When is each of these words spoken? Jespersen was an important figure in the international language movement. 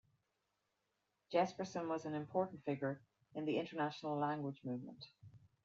Jespersen 1.31 1.87
was 1.87 2.05
an 2.05 2.15
important 2.15 2.65
figure 2.65 3.03
in 3.35 3.45
the 3.45 3.59
international 3.59 4.17
language 4.17 4.59
movement. 4.63 5.05